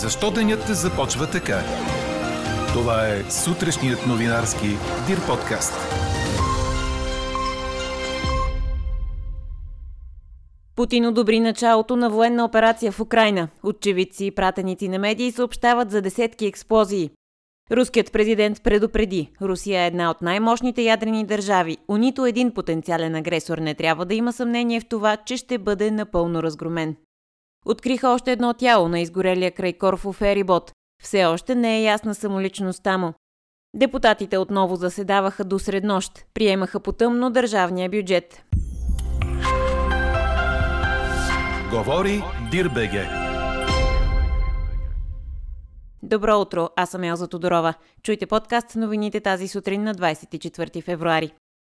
[0.00, 1.60] Защо денят започва така?
[2.72, 4.66] Това е сутрешният новинарски
[5.06, 5.72] Дир подкаст.
[10.76, 13.48] Путин одобри началото на военна операция в Украина.
[13.62, 17.10] Очевидци и пратеници на медии съобщават за десетки експлозии.
[17.72, 21.76] Руският президент предупреди, Русия е една от най-мощните ядрени държави.
[21.88, 25.90] У нито един потенциален агресор не трябва да има съмнение в това, че ще бъде
[25.90, 26.96] напълно разгромен.
[27.66, 30.72] Откриха още едно тяло на изгорелия край Корфу Ферибот.
[31.02, 33.12] Все още не е ясна самоличността му.
[33.74, 38.42] Депутатите отново заседаваха до среднощ, приемаха потъмно държавния бюджет.
[41.70, 43.08] Говори Дирбеге.
[46.02, 47.74] Добро утро, аз съм Елза Тодорова.
[48.02, 51.32] Чуйте подкаст новините тази сутрин на 24 февруари.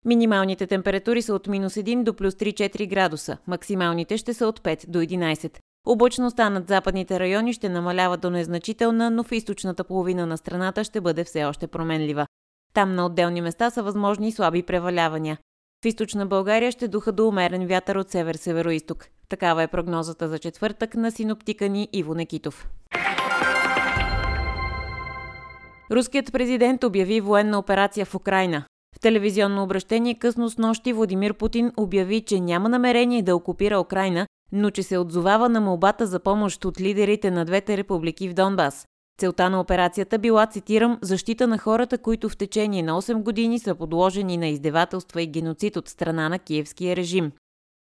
[0.06, 4.90] Минималните температури са от минус 1 до плюс 3-4 градуса, максималните ще са от 5
[4.90, 5.60] до 11.
[5.88, 11.02] Облачността над западните райони ще намалява до незначителна, но в източната половина на страната ще
[11.02, 12.26] бъде все още променлива.
[12.74, 15.38] Там на отделни места са възможни слаби превалявания.
[15.84, 19.08] В източна България ще духа до умерен вятър от север-североисток.
[19.30, 22.70] Такава е прогнозата за четвъртък на синоптика ни Иво Некитов.
[25.92, 28.64] Руският президент обяви военна операция в Украина.
[28.96, 34.28] В телевизионно обращение късно с нощи Владимир Путин обяви, че няма намерение да окупира Украина,
[34.54, 38.88] но че се отзовава на молбата за помощ от лидерите на двете републики в Донбас.
[39.20, 43.76] Целта на операцията била, цитирам, защита на хората, които в течение на 8 години са
[43.76, 47.32] подложени на издевателства и геноцид от страна на киевския режим.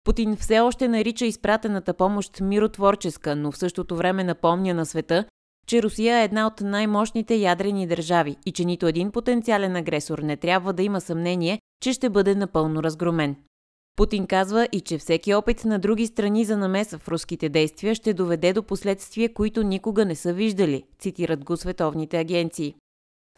[0.04, 5.26] Путин все още нарича изпратената помощ миротворческа, но в същото време напомня на света,
[5.68, 10.38] че Русия е една от най-мощните ядрени държави и че нито един потенциален агресор не
[10.38, 13.36] трябва да има съмнение, че ще бъде напълно разгромен.
[13.96, 18.14] Путин казва и че всеки опит на други страни за намеса в руските действия ще
[18.14, 22.76] доведе до последствия, които никога не са виждали, цитират го световните агенции.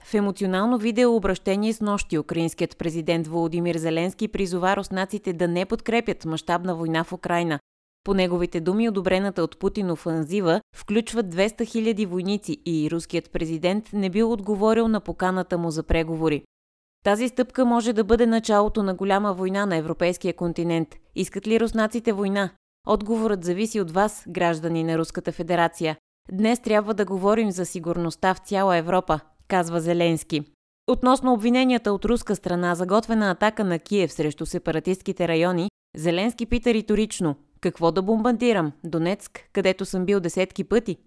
[0.03, 6.75] В емоционално видеообращение с нощи украинският президент Володимир Зеленски призова руснаците да не подкрепят мащабна
[6.75, 7.59] война в Украина.
[8.03, 14.09] По неговите думи, одобрената от Путин офанзива включва 200 000 войници и руският президент не
[14.09, 16.43] бил отговорил на поканата му за преговори.
[17.05, 20.95] Тази стъпка може да бъде началото на голяма война на европейския континент.
[21.15, 22.49] Искат ли руснаците война?
[22.87, 25.97] Отговорът зависи от вас, граждани на Руската федерация.
[26.31, 30.41] Днес трябва да говорим за сигурността в цяла Европа, казва Зеленски.
[30.87, 36.73] Относно обвиненията от руска страна за готвена атака на Киев срещу сепаратистските райони, Зеленски пита
[36.73, 38.71] риторично «Какво да бомбардирам?
[38.83, 40.97] Донецк, където съм бил десетки пъти?»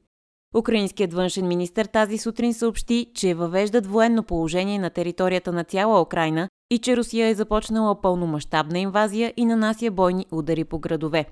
[0.57, 6.49] Украинският външен министр тази сутрин съобщи, че въвеждат военно положение на територията на цяла Украина
[6.71, 11.27] и че Русия е започнала пълномащабна инвазия и нанася бойни удари по градове.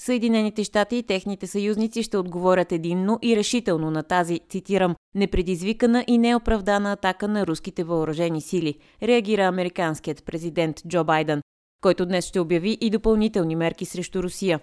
[0.00, 6.18] Съединените щати и техните съюзници ще отговорят единно и решително на тази, цитирам, непредизвикана и
[6.18, 11.42] неоправдана атака на руските въоръжени сили, реагира американският президент Джо Байден,
[11.82, 14.60] който днес ще обяви и допълнителни мерки срещу Русия.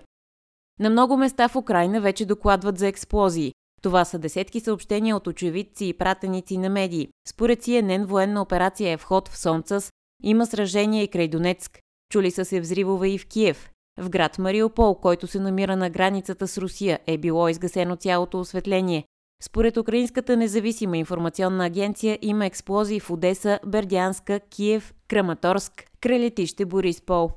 [0.80, 3.54] На много места в Украина вече докладват за експлозии.
[3.82, 7.08] Това са десетки съобщения от очевидци и пратеници на медии.
[7.28, 9.92] Според CNN военна операция е вход в Сонцас,
[10.24, 11.80] има сражение и край Донецк.
[12.12, 13.70] Чули са се взривове и в Киев.
[14.00, 19.06] В град Мариупол, който се намира на границата с Русия, е било изгасено цялото осветление.
[19.44, 27.32] Според Украинската независима информационна агенция има експлозии в Одеса, Бердянска, Киев, Краматорск, кралетище Бориспол.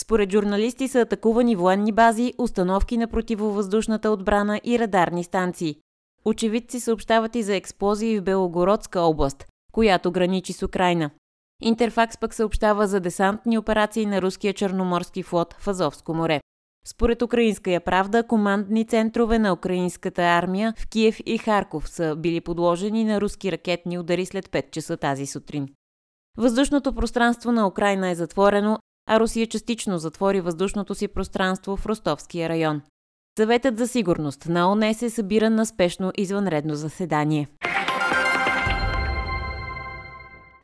[0.00, 5.76] Според журналисти са атакувани военни бази, установки на противовъздушната отбрана и радарни станции.
[6.24, 11.10] Очевидци съобщават и за експлозии в Белогородска област, която граничи с Украина.
[11.62, 16.40] Интерфакс пък съобщава за десантни операции на руския черноморски флот в Азовско море.
[16.86, 22.40] Според Украинска я правда, командни центрове на украинската армия в Киев и Харков са били
[22.40, 25.68] подложени на руски ракетни удари след 5 часа тази сутрин.
[26.36, 32.48] Въздушното пространство на Украина е затворено, а Русия частично затвори въздушното си пространство в Ростовския
[32.48, 32.82] район.
[33.38, 37.48] Съветът за сигурност на ОНЕ се събира на спешно извънредно заседание.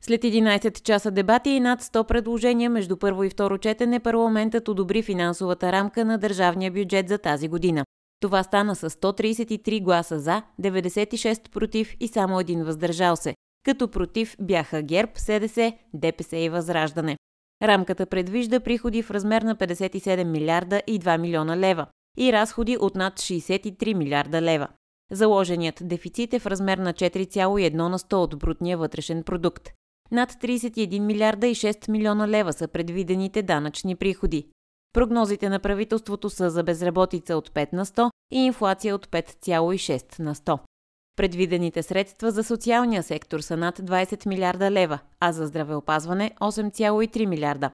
[0.00, 5.02] След 11 часа дебати и над 100 предложения между първо и второ четене парламентът одобри
[5.02, 7.84] финансовата рамка на държавния бюджет за тази година.
[8.20, 13.34] Това стана с 133 гласа за, 96 против и само един въздържал се,
[13.64, 17.16] като против бяха ГЕРБ, СДС, ДПС и Възраждане.
[17.62, 21.86] Рамката предвижда приходи в размер на 57 милиарда и 2 милиона лева
[22.18, 24.68] и разходи от над 63 милиарда лева.
[25.12, 29.70] Заложеният дефицит е в размер на 4,1 на 100 от брутния вътрешен продукт.
[30.10, 34.48] Над 31 милиарда и 6 милиона лева са предвидените данъчни приходи.
[34.92, 40.34] Прогнозите на правителството са за безработица от 5 на 100 и инфлация от 5,6 на
[40.34, 40.58] 100.
[41.16, 47.70] Предвидените средства за социалния сектор са над 20 милиарда лева, а за здравеопазване 8,3 милиарда.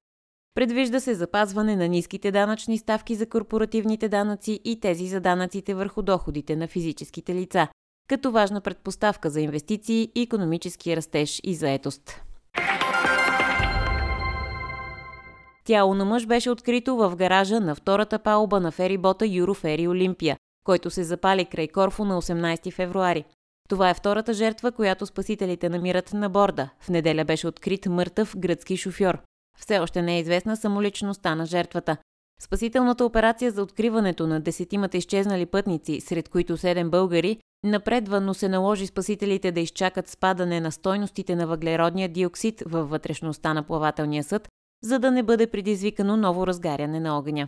[0.55, 6.01] Предвижда се запазване на ниските данъчни ставки за корпоративните данъци и тези за данъците върху
[6.01, 7.67] доходите на физическите лица,
[8.09, 12.21] като важна предпоставка за инвестиции, економически растеж и заетост.
[15.63, 20.89] Тяло на мъж беше открито в гаража на втората палуба на ферибота Юрофери Олимпия, който
[20.89, 23.25] се запали край Корфу на 18 февруари.
[23.69, 26.69] Това е втората жертва, която спасителите намират на борда.
[26.79, 29.21] В неделя беше открит мъртъв гръцки шофьор.
[29.59, 31.97] Все още не е известна самоличността на жертвата.
[32.41, 38.49] Спасителната операция за откриването на десетимата изчезнали пътници, сред които седем българи, напредва, но се
[38.49, 44.47] наложи спасителите да изчакат спадане на стойностите на въглеродния диоксид във вътрешността на плавателния съд,
[44.83, 47.47] за да не бъде предизвикано ново разгаряне на огъня.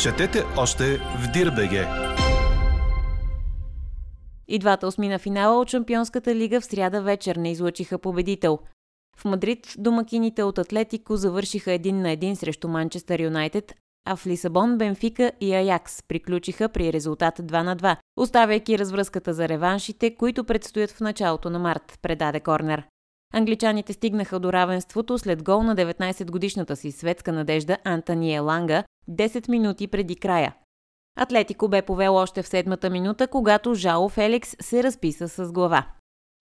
[0.00, 1.86] Четете още в Дирбеге.
[4.48, 8.58] И двата осмина финала от Шампионската лига в сряда вечер не излъчиха победител.
[9.16, 14.78] В Мадрид домакините от Атлетико завършиха един на един срещу Манчестър Юнайтед, а в Лисабон,
[14.78, 20.90] Бенфика и Аякс приключиха при резултат 2 на 2, оставяйки развръзката за реваншите, които предстоят
[20.90, 22.82] в началото на март, предаде Корнер.
[23.34, 29.86] Англичаните стигнаха до равенството след гол на 19-годишната си светска надежда Антония Ланга 10 минути
[29.86, 30.54] преди края.
[31.18, 35.86] Атлетико бе повел още в седмата минута, когато Жао Феликс се разписа с глава.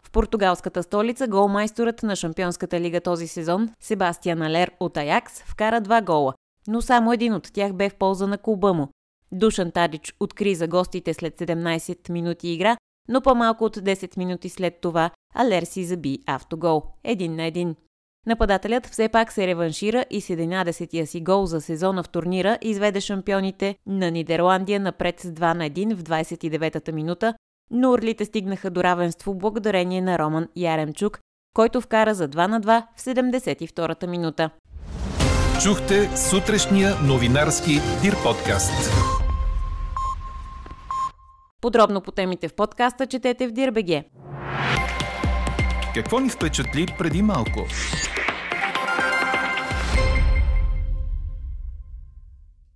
[0.05, 6.03] В португалската столица голмайсторът на Шампионската лига този сезон, Себастиан Алер от Аякс, вкара два
[6.03, 6.35] гола,
[6.69, 8.89] но само един от тях бе в полза на клуба му.
[9.33, 12.77] Душан Тадич откри за гостите след 17 минути игра,
[13.09, 16.83] но по-малко от 10 минути след това Алер си заби автогол.
[17.05, 17.77] Един на един.
[18.27, 23.01] Нападателят все пак се реваншира и с 11-тия си гол за сезона в турнира изведе
[23.01, 27.35] шампионите на Нидерландия напред с 2 на 1 в 29-та минута,
[27.71, 31.21] но орлите стигнаха до равенство благодарение на Роман Яремчук,
[31.55, 34.51] който вкара за 2 на 2 в 72-та минута.
[35.63, 38.93] Чухте сутрешния новинарски Дир подкаст.
[41.61, 44.05] Подробно по темите в подкаста четете в Дирбеге.
[45.95, 47.67] Какво ни впечатли преди малко?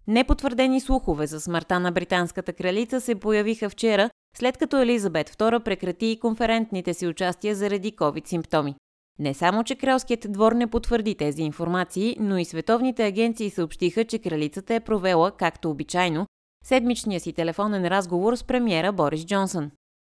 [0.09, 6.07] Непотвърдени слухове за смъртта на британската кралица се появиха вчера, след като Елизабет II прекрати
[6.07, 8.75] и конферентните си участия заради COVID-симптоми.
[9.19, 14.19] Не само, че кралският двор не потвърди тези информации, но и световните агенции съобщиха, че
[14.19, 16.27] кралицата е провела, както обичайно,
[16.65, 19.71] седмичния си телефонен разговор с премиера Борис Джонсън.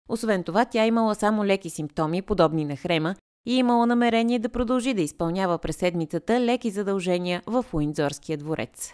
[0.10, 3.16] Освен това, тя имала само леки симптоми, подобни на хрема,
[3.48, 8.94] и имала намерение да продължи да изпълнява през седмицата леки задължения в Уиндзорския дворец.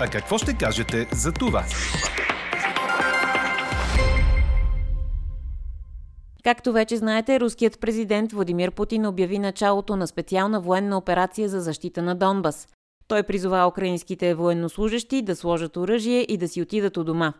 [0.00, 1.64] А какво ще кажете за това?
[6.44, 12.02] Както вече знаете, руският президент Владимир Путин обяви началото на специална военна операция за защита
[12.02, 12.68] на Донбас.
[13.08, 17.32] Той призова украинските военнослужащи да сложат оръжие и да си отидат у дома.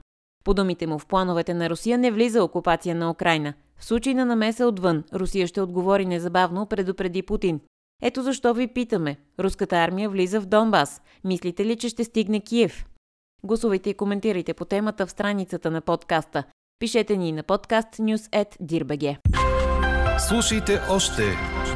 [0.44, 3.54] По думите му в плановете на Русия не влиза окупация на Украина.
[3.78, 7.60] В случай на намеса отвън, Русия ще отговори незабавно, предупреди Путин.
[8.02, 9.16] Ето защо ви питаме.
[9.40, 11.02] Руската армия влиза в Донбас.
[11.24, 12.86] Мислите ли, че ще стигне Киев?
[13.44, 16.44] Гласувайте и коментирайте по темата в страницата на подкаста.
[16.78, 19.16] Пишете ни на подкаст news@dirbg.
[20.28, 21.22] Слушайте още,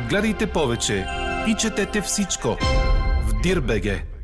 [0.08, 1.06] гледайте повече
[1.48, 2.48] и четете всичко
[3.22, 4.17] в Дирбеге.